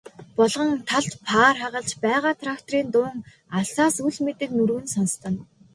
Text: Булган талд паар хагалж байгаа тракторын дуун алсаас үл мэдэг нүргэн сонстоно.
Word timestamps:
Булган 0.39 0.71
талд 0.91 1.17
паар 1.27 1.55
хагалж 1.61 1.91
байгаа 2.05 2.33
тракторын 2.41 2.87
дуун 2.95 3.17
алсаас 3.57 3.95
үл 4.07 4.17
мэдэг 4.25 4.49
нүргэн 4.57 4.87
сонстоно. 4.95 5.41